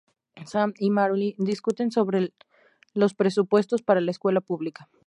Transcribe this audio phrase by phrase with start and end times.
[0.47, 2.33] Sam y Mallory discuten sobre
[2.95, 4.89] los presupuestos para la Escuela Pública.